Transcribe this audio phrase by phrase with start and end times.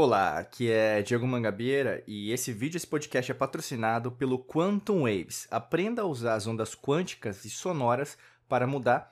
[0.00, 5.48] Olá, aqui é Diego Mangabeira e esse vídeo, esse podcast é patrocinado pelo Quantum Waves.
[5.50, 8.16] Aprenda a usar as ondas quânticas e sonoras
[8.48, 9.10] para mudar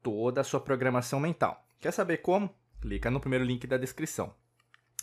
[0.00, 1.66] toda a sua programação mental.
[1.80, 2.54] Quer saber como?
[2.80, 4.32] Clica no primeiro link da descrição.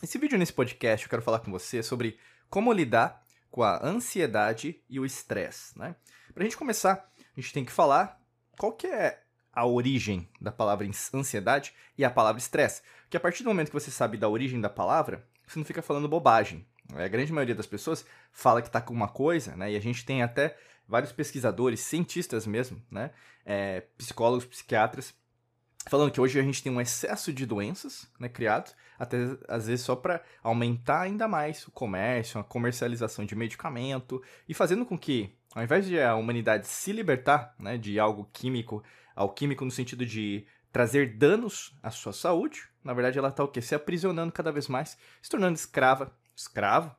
[0.02, 2.18] Esse vídeo nesse podcast eu quero falar com você sobre
[2.50, 5.78] como lidar com a ansiedade e o estresse.
[5.78, 5.98] Né?
[6.34, 8.22] Para a gente começar, a gente tem que falar
[8.58, 9.25] qual que é
[9.56, 12.82] a origem da palavra ansiedade e a palavra estresse.
[13.04, 15.82] Porque a partir do momento que você sabe da origem da palavra, você não fica
[15.82, 16.66] falando bobagem.
[16.94, 19.72] A grande maioria das pessoas fala que está com uma coisa, né?
[19.72, 23.12] E a gente tem até vários pesquisadores, cientistas mesmo, né?
[23.46, 25.14] É, psicólogos, psiquiatras,
[25.88, 29.86] falando que hoje a gente tem um excesso de doenças, né, criados, até às vezes
[29.86, 35.36] só para aumentar ainda mais o comércio, a comercialização de medicamento e fazendo com que,
[35.54, 38.84] ao invés de a humanidade se libertar, né, de algo químico
[39.16, 42.64] alquímico no sentido de trazer danos à sua saúde.
[42.84, 43.62] Na verdade, ela está o quê?
[43.62, 46.94] Se aprisionando cada vez mais, se tornando escrava, escravo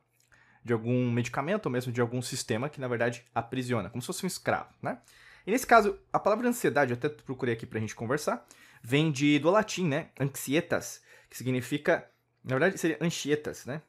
[0.63, 4.25] de algum medicamento ou mesmo de algum sistema que, na verdade, aprisiona, como se fosse
[4.25, 4.99] um escravo, né?
[5.45, 8.45] E nesse caso, a palavra ansiedade, eu até procurei aqui para a gente conversar,
[8.83, 10.09] vem de, do latim, né?
[10.19, 12.09] Anxietas, que significa,
[12.43, 13.81] na verdade, seria anxietas, né?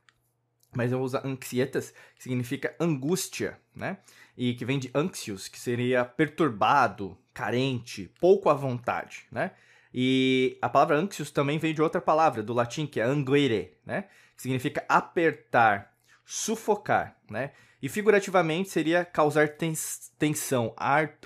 [0.76, 3.98] Mas eu vou usar anxietas, que significa angústia, né?
[4.36, 9.52] E que vem de anxious, que seria perturbado, carente, pouco à vontade, né?
[9.94, 14.06] E a palavra anxious também vem de outra palavra, do latim, que é anguere, né?
[14.34, 15.94] Que significa apertar,
[16.26, 17.52] sufocar, né?
[17.80, 20.74] E figurativamente seria causar tens tensão,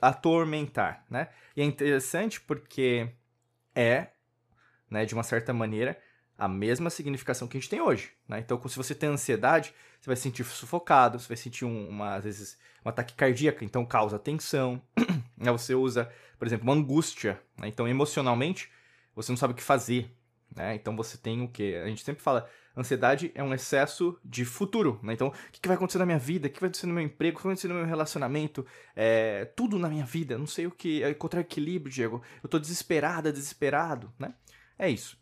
[0.03, 1.29] atormentar, né?
[1.57, 3.09] E é interessante porque
[3.75, 4.09] é,
[4.91, 5.99] né, de uma certa maneira,
[6.37, 8.39] a mesma significação que a gente tem hoje, né?
[8.39, 12.17] Então, se você tem ansiedade, você vai se sentir sufocado, você vai sentir um, uma,
[12.17, 14.83] às vezes, um ataque cardíaco, então causa tensão,
[15.43, 17.41] Né, você usa, por exemplo, uma angústia.
[17.59, 17.67] Né?
[17.67, 18.71] Então, emocionalmente,
[19.15, 20.09] você não sabe o que fazer.
[20.55, 20.77] Né?
[20.77, 21.81] Então, você tem o quê?
[21.85, 25.01] A gente sempre fala, ansiedade é um excesso de futuro.
[25.03, 25.15] Né?
[25.15, 26.47] Então, o que vai acontecer na minha vida?
[26.47, 27.35] O que vai acontecer no meu emprego?
[27.35, 28.65] O que vai acontecer no meu relacionamento?
[28.95, 30.39] É, tudo na minha vida.
[30.39, 31.03] Não sei o que.
[31.09, 32.23] Encontrar equilíbrio, Diego.
[32.41, 34.13] Eu tô desesperada, desesperado.
[34.17, 34.33] Né?
[34.79, 35.22] É isso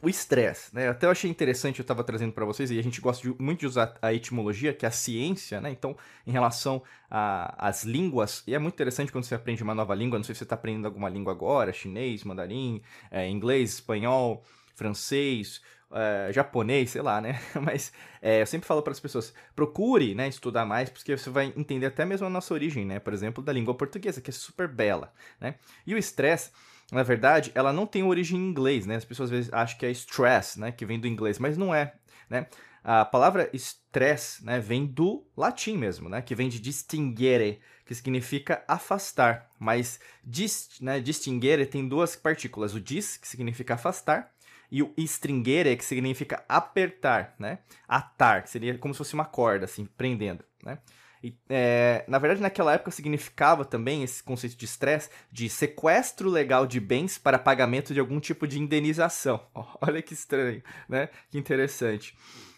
[0.00, 0.88] o estresse, né?
[0.88, 3.60] Até eu achei interessante, eu estava trazendo para vocês, e a gente gosta de, muito
[3.60, 5.70] de usar a etimologia, que é a ciência, né?
[5.70, 10.18] Então, em relação às línguas, e é muito interessante quando você aprende uma nova língua,
[10.18, 14.42] não sei se você está aprendendo alguma língua agora, chinês, mandarim, é, inglês, espanhol,
[14.74, 15.60] francês,
[15.92, 17.40] é, japonês, sei lá, né?
[17.60, 21.52] Mas é, eu sempre falo para as pessoas, procure né, estudar mais, porque você vai
[21.56, 22.98] entender até mesmo a nossa origem, né?
[22.98, 25.56] Por exemplo, da língua portuguesa, que é super bela, né?
[25.86, 26.50] E o estresse
[26.92, 28.96] na verdade, ela não tem origem em inglês, né?
[28.96, 30.70] As pessoas às vezes acham que é stress, né?
[30.70, 31.94] Que vem do inglês, mas não é,
[32.28, 32.46] né?
[32.84, 36.20] A palavra stress, né, vem do latim mesmo, né?
[36.20, 39.48] Que vem de distinguere, que significa afastar.
[39.58, 40.00] Mas
[40.80, 44.32] né, distinguere tem duas partículas, o dis, que significa afastar,
[44.70, 47.58] e o stringere, que significa apertar, né?
[47.86, 50.78] Atar, que seria como se fosse uma corda, assim, prendendo, né?
[51.22, 56.66] E, é, na verdade, naquela época significava também esse conceito de estresse de sequestro legal
[56.66, 59.40] de bens para pagamento de algum tipo de indenização.
[59.80, 61.08] Olha que estranho, né?
[61.30, 62.16] Que interessante.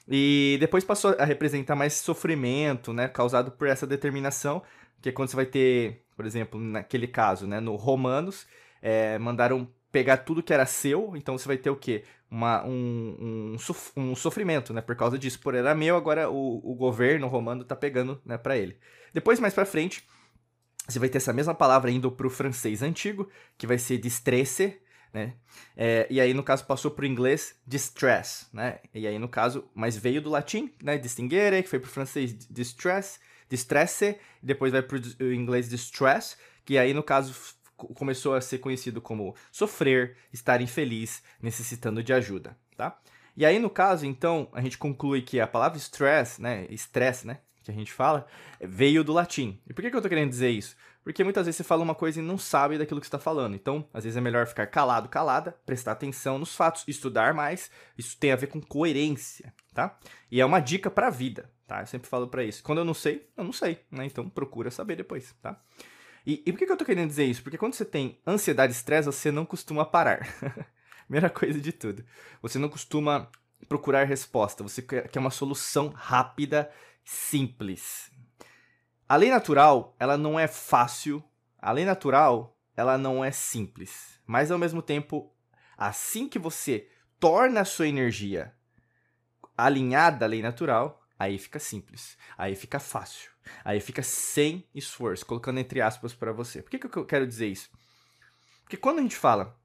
[0.08, 3.08] E depois passou a representar mais sofrimento, né?
[3.08, 4.62] Causado por essa determinação,
[5.02, 7.60] que é quando você vai ter, por exemplo, naquele caso, né?
[7.60, 8.46] No Romanos,
[8.80, 12.02] é, mandaram pegar tudo que era seu, então você vai ter o quê?
[12.34, 13.56] Uma, um, um,
[13.96, 14.80] um sofrimento, né?
[14.80, 15.38] Por causa disso.
[15.38, 18.76] Por era meu, agora o, o governo romano tá pegando, né, para ele.
[19.12, 20.04] Depois, mais para frente,
[20.88, 24.80] você vai ter essa mesma palavra indo pro francês antigo, que vai ser distresse,
[25.12, 25.34] né?
[25.76, 28.80] É, e aí, no caso, passou pro inglês distress, né?
[28.92, 30.98] E aí, no caso, mas veio do latim, né?
[30.98, 34.98] Distinguere, que foi pro francês distress, distresse, depois vai pro
[35.32, 37.32] inglês distress, que aí, no caso,
[37.76, 42.98] começou a ser conhecido como sofrer, estar infeliz, necessitando de ajuda, tá?
[43.36, 47.38] E aí, no caso, então, a gente conclui que a palavra stress, né, estresse, né,
[47.64, 48.26] que a gente fala,
[48.60, 49.60] veio do latim.
[49.66, 50.76] E por que, que eu tô querendo dizer isso?
[51.02, 53.54] Porque muitas vezes você fala uma coisa e não sabe daquilo que está falando.
[53.54, 57.70] Então, às vezes é melhor ficar calado, calada, prestar atenção nos fatos, estudar mais.
[57.96, 59.98] Isso tem a ver com coerência, tá?
[60.30, 61.80] E é uma dica para a vida, tá?
[61.80, 62.62] Eu sempre falo para isso.
[62.62, 64.06] Quando eu não sei, eu não sei, né?
[64.06, 65.60] Então procura saber depois, tá?
[66.26, 67.42] E, e por que, que eu tô querendo dizer isso?
[67.42, 70.26] Porque quando você tem ansiedade e estresse, você não costuma parar.
[71.06, 72.04] Primeira coisa de tudo.
[72.40, 73.30] Você não costuma
[73.68, 74.62] procurar resposta.
[74.62, 76.70] Você quer uma solução rápida,
[77.04, 78.10] simples.
[79.06, 81.22] A lei natural, ela não é fácil.
[81.58, 84.18] A lei natural, ela não é simples.
[84.26, 85.30] Mas ao mesmo tempo,
[85.76, 86.88] assim que você
[87.20, 88.54] torna a sua energia
[89.56, 93.30] alinhada à lei natural, aí fica simples, aí fica fácil,
[93.64, 96.62] aí fica sem esforço, colocando entre aspas para você.
[96.62, 97.70] Por que, que eu quero dizer isso?
[98.62, 99.58] Porque quando a gente fala,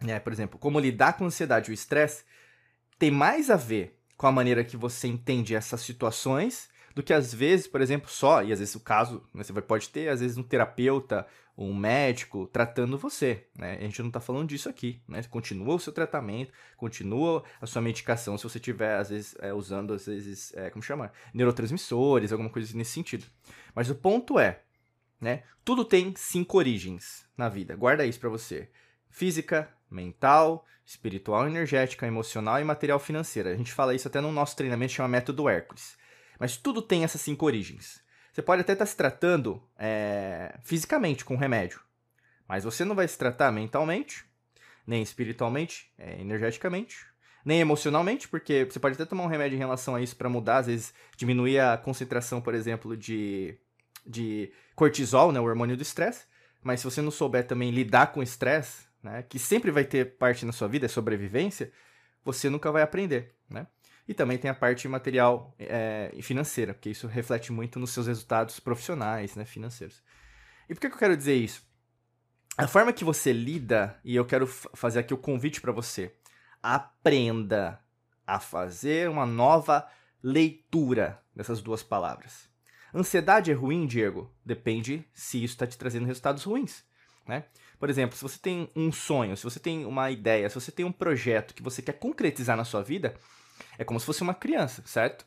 [0.00, 2.24] né, por exemplo, como lidar com a ansiedade e o estresse,
[2.98, 7.34] tem mais a ver com a maneira que você entende essas situações do que às
[7.34, 10.36] vezes, por exemplo, só, e às vezes o caso, né, você pode ter, às vezes,
[10.36, 11.26] um terapeuta,
[11.56, 13.76] um médico tratando você, né?
[13.78, 15.22] A gente não está falando disso aqui, né?
[15.24, 19.94] Continua o seu tratamento, continua a sua medicação, se você estiver, às vezes, é, usando,
[19.94, 21.12] às vezes, é, como chama?
[21.32, 23.26] Neurotransmissores, alguma coisa nesse sentido.
[23.74, 24.60] Mas o ponto é,
[25.20, 25.42] né?
[25.64, 28.68] Tudo tem cinco origens na vida, guarda isso para você.
[29.08, 33.50] Física, mental, espiritual, energética, emocional e material financeira.
[33.50, 35.96] A gente fala isso até no nosso treinamento, chama Método Hércules.
[36.38, 38.02] Mas tudo tem essas cinco origens.
[38.32, 41.80] Você pode até estar tá se tratando é, fisicamente com remédio,
[42.48, 44.24] mas você não vai se tratar mentalmente,
[44.86, 47.06] nem espiritualmente, é, energeticamente,
[47.44, 50.58] nem emocionalmente, porque você pode até tomar um remédio em relação a isso para mudar,
[50.58, 53.56] às vezes diminuir a concentração, por exemplo, de,
[54.04, 56.24] de cortisol, né, o hormônio do estresse,
[56.62, 60.16] mas se você não souber também lidar com o estresse, né, que sempre vai ter
[60.16, 61.70] parte na sua vida, é sobrevivência,
[62.24, 63.66] você nunca vai aprender, né?
[64.06, 68.06] E também tem a parte material é, e financeira, porque isso reflete muito nos seus
[68.06, 70.02] resultados profissionais, né, financeiros.
[70.68, 71.62] E por que, que eu quero dizer isso?
[72.56, 76.14] A forma que você lida, e eu quero fazer aqui o convite para você,
[76.62, 77.80] aprenda
[78.26, 79.88] a fazer uma nova
[80.22, 82.48] leitura dessas duas palavras.
[82.94, 84.32] Ansiedade é ruim, Diego?
[84.44, 86.84] Depende se isso está te trazendo resultados ruins.
[87.26, 87.44] Né?
[87.78, 90.84] Por exemplo, se você tem um sonho, se você tem uma ideia, se você tem
[90.84, 93.14] um projeto que você quer concretizar na sua vida,
[93.78, 95.26] é como se fosse uma criança, certo?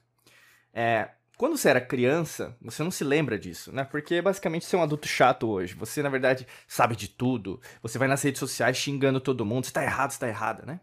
[0.74, 3.84] É, quando você era criança, você não se lembra disso, né?
[3.84, 5.76] Porque basicamente você é um adulto chato hoje.
[5.76, 7.62] Você, na verdade, sabe de tudo.
[7.82, 9.66] Você vai nas redes sociais xingando todo mundo.
[9.66, 10.80] Você tá errado, você tá errada, né?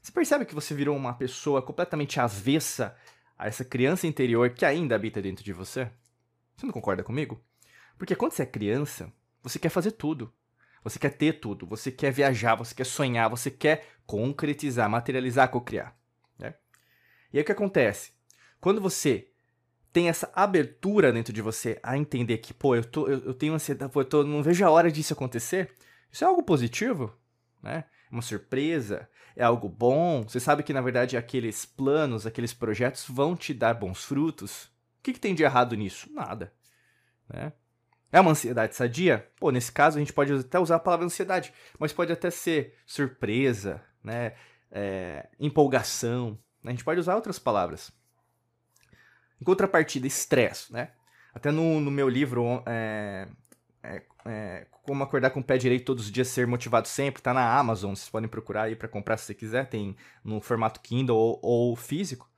[0.00, 2.96] Você percebe que você virou uma pessoa completamente avessa
[3.38, 5.90] a essa criança interior que ainda habita dentro de você?
[6.56, 7.42] Você não concorda comigo?
[7.98, 9.12] Porque quando você é criança,
[9.42, 10.32] você quer fazer tudo.
[10.82, 11.66] Você quer ter tudo.
[11.66, 15.94] Você quer viajar, você quer sonhar, você quer concretizar, materializar, cocriar.
[17.34, 18.12] E aí o que acontece?
[18.60, 19.28] Quando você
[19.92, 23.54] tem essa abertura dentro de você a entender que, pô, eu, tô, eu, eu tenho
[23.54, 25.74] ansiedade, pô, eu tô, não vejo a hora disso acontecer,
[26.12, 27.12] isso é algo positivo,
[27.60, 27.86] né?
[28.08, 30.22] Uma surpresa, é algo bom.
[30.22, 34.66] Você sabe que, na verdade, aqueles planos, aqueles projetos vão te dar bons frutos.
[34.66, 36.08] O que, que tem de errado nisso?
[36.12, 36.52] Nada.
[37.28, 37.52] Né?
[38.12, 39.28] É uma ansiedade sadia?
[39.40, 42.76] Pô, nesse caso a gente pode até usar a palavra ansiedade, mas pode até ser
[42.86, 44.34] surpresa, né?
[44.70, 47.92] É, empolgação, a gente pode usar outras palavras.
[49.40, 50.90] Em contrapartida, estresse, né?
[51.34, 53.28] Até no, no meu livro, é,
[53.82, 57.34] é, é, Como Acordar com o Pé Direito Todos os Dias, Ser Motivado Sempre, tá
[57.34, 61.16] na Amazon, vocês podem procurar aí para comprar se você quiser, tem no formato Kindle
[61.16, 62.30] ou, ou físico.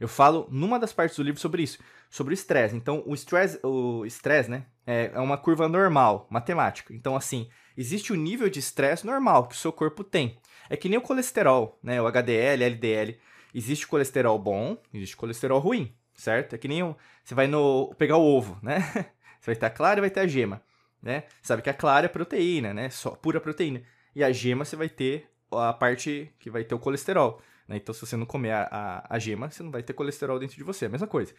[0.00, 1.78] Eu falo numa das partes do livro sobre isso,
[2.10, 2.74] sobre o estresse.
[2.74, 6.92] Então, o estresse, o estresse, né, é, é uma curva normal, matemática.
[6.92, 10.38] Então, assim, existe o nível de estresse normal que o seu corpo tem.
[10.68, 13.18] É que nem o colesterol, né, o HDL, LDL.
[13.54, 16.54] Existe colesterol bom, existe colesterol ruim, certo?
[16.54, 16.94] É que nem um,
[17.24, 18.80] você vai no pegar o ovo, né?
[19.40, 20.62] Você vai ter a clara e vai ter a gema,
[21.02, 21.24] né?
[21.40, 22.90] Sabe que a clara é proteína, né?
[22.90, 23.82] Só pura proteína.
[24.14, 27.76] E a gema você vai ter a parte que vai ter o colesterol, né?
[27.78, 30.56] Então se você não comer a, a, a gema, você não vai ter colesterol dentro
[30.56, 31.32] de você, é a mesma coisa.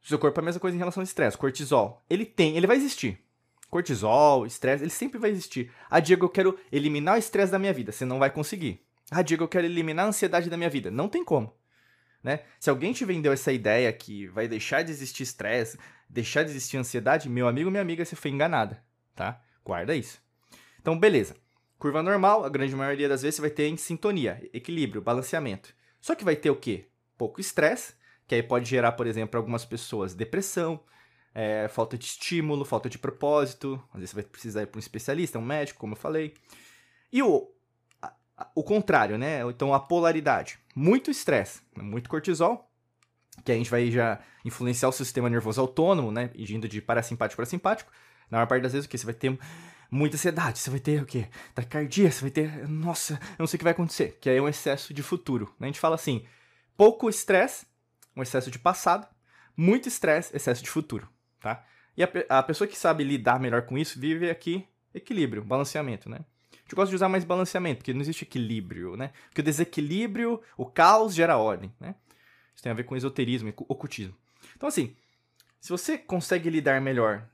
[0.00, 1.36] O seu corpo é a mesma coisa em relação ao estresse.
[1.36, 3.18] Cortisol, ele tem, ele vai existir.
[3.68, 5.72] Cortisol, estresse, ele sempre vai existir.
[5.90, 7.90] Ah, Diego, eu quero eliminar o estresse da minha vida.
[7.90, 8.84] Você não vai conseguir.
[9.14, 10.90] Ah, Diego, eu quero eliminar a ansiedade da minha vida.
[10.90, 11.54] Não tem como.
[12.22, 12.40] Né?
[12.58, 15.78] Se alguém te vendeu essa ideia que vai deixar de existir estresse,
[16.08, 18.82] deixar de existir ansiedade, meu amigo, minha amiga, você foi enganada,
[19.14, 19.42] tá?
[19.62, 20.18] Guarda isso.
[20.80, 21.36] Então, beleza.
[21.78, 25.74] Curva normal, a grande maioria das vezes você vai ter em sintonia, equilíbrio, balanceamento.
[26.00, 26.86] Só que vai ter o quê?
[27.18, 27.92] Pouco estresse,
[28.26, 30.82] que aí pode gerar, por exemplo, algumas pessoas depressão,
[31.34, 33.82] é, falta de estímulo, falta de propósito.
[33.92, 36.32] Às vezes você vai precisar ir para um especialista, um médico, como eu falei.
[37.12, 37.51] E o
[38.54, 39.40] o contrário, né?
[39.42, 40.58] Então a polaridade.
[40.74, 42.70] Muito estresse, muito cortisol,
[43.44, 46.30] que a gente vai já influenciar o sistema nervoso autônomo, né?
[46.34, 47.92] Indo de parasimpático para simpático.
[48.30, 48.98] Na maior parte das vezes o que?
[48.98, 49.38] Você vai ter
[49.90, 51.28] muita ansiedade, você vai ter o quê?
[51.54, 52.68] Taquicardia, você vai ter.
[52.68, 54.18] Nossa, eu não sei o que vai acontecer.
[54.20, 55.54] Que aí é um excesso de futuro.
[55.60, 55.66] Né?
[55.66, 56.24] A gente fala assim:
[56.76, 57.66] pouco estresse,
[58.16, 59.06] um excesso de passado,
[59.56, 61.08] muito estresse, excesso de futuro.
[61.40, 61.64] Tá?
[61.96, 66.20] E a, a pessoa que sabe lidar melhor com isso vive aqui equilíbrio, balanceamento, né?
[66.72, 69.12] Eu gosto de usar mais balanceamento, porque não existe equilíbrio, né?
[69.28, 71.94] Porque o desequilíbrio, o caos gera ordem, né?
[72.54, 74.14] Isso tem a ver com esoterismo e ocultismo.
[74.56, 74.96] Então, assim,
[75.60, 77.28] se você consegue lidar melhor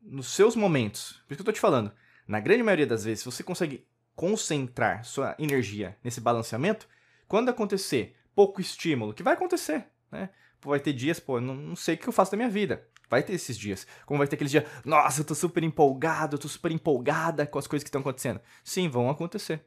[0.00, 1.92] nos seus momentos, por isso que eu tô te falando,
[2.26, 6.88] na grande maioria das vezes, se você consegue concentrar sua energia nesse balanceamento,
[7.26, 10.30] quando acontecer pouco estímulo, que vai acontecer, né?
[10.60, 12.84] Vai ter dias, pô, não sei o que eu faço da minha vida.
[13.08, 13.86] Vai ter esses dias.
[14.04, 17.58] Como vai ter aqueles dias, nossa, eu tô super empolgado, eu tô super empolgada com
[17.58, 18.40] as coisas que estão acontecendo.
[18.62, 19.64] Sim, vão acontecer.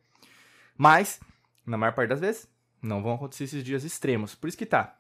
[0.78, 1.20] Mas,
[1.66, 2.48] na maior parte das vezes,
[2.82, 4.34] Não vão acontecer esses dias extremos.
[4.34, 4.98] Por isso que tá.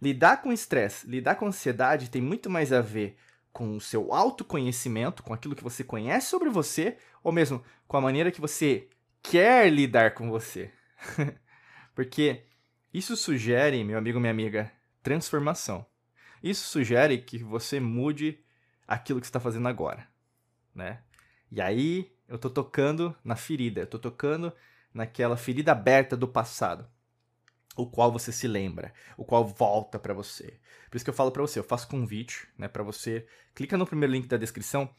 [0.00, 3.18] Lidar com estresse, lidar com ansiedade tem muito mais a ver
[3.52, 8.00] com o seu autoconhecimento, com aquilo que você conhece sobre você, ou mesmo com a
[8.00, 8.88] maneira que você
[9.22, 10.70] quer lidar com você.
[11.94, 12.44] Porque
[12.94, 15.84] isso sugere, meu amigo, minha amiga, transformação.
[16.42, 18.38] Isso sugere que você mude
[18.86, 20.06] aquilo que está fazendo agora,
[20.74, 21.02] né?
[21.50, 24.52] E aí eu tô tocando na ferida, eu tô tocando
[24.92, 26.86] naquela ferida aberta do passado,
[27.76, 30.58] o qual você se lembra, o qual volta para você.
[30.90, 33.86] Por isso que eu falo para você, eu faço convite, né, para você, clica no
[33.86, 34.90] primeiro link da descrição,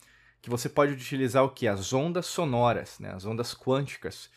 [0.42, 4.30] que você pode utilizar o que as ondas sonoras, né, as ondas quânticas,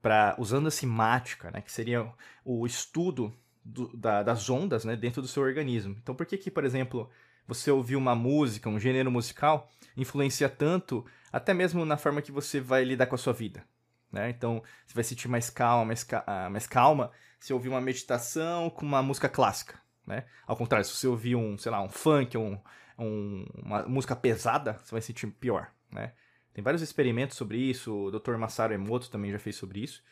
[0.00, 2.10] para usando a simática, né, que seria
[2.44, 5.96] o estudo do, da, das ondas, né, dentro do seu organismo.
[6.02, 7.10] Então, por que que, por exemplo,
[7.46, 12.60] você ouvir uma música, um gênero musical, influencia tanto, até mesmo na forma que você
[12.60, 13.64] vai lidar com a sua vida.
[14.10, 14.30] Né?
[14.30, 18.84] Então, você vai sentir mais calma, mais, ah, mais calma se ouvir uma meditação com
[18.84, 19.80] uma música clássica.
[20.06, 20.24] Né?
[20.46, 22.58] Ao contrário, se você ouvir um, sei lá, um funk, um,
[22.98, 25.70] um, uma música pesada, você vai sentir pior.
[25.90, 26.12] Né?
[26.52, 28.36] Tem vários experimentos sobre isso, o Dr.
[28.36, 30.02] Masaru Emoto também já fez sobre isso.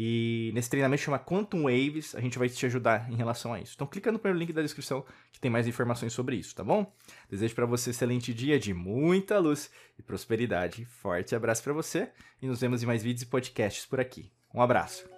[0.00, 3.72] E nesse treinamento chama Quantum Waves, a gente vai te ajudar em relação a isso.
[3.74, 6.94] Então clica no primeiro link da descrição que tem mais informações sobre isso, tá bom?
[7.28, 10.84] Desejo para você um excelente dia de muita luz e prosperidade.
[10.84, 14.30] Forte abraço para você e nos vemos em mais vídeos e podcasts por aqui.
[14.54, 15.17] Um abraço.